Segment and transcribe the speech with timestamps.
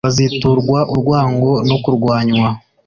[0.05, 2.47] baziturwa urwango no kurwanywa